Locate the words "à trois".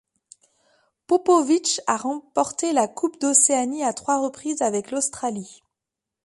3.83-4.19